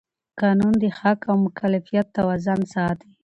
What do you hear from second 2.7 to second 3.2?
ساتي.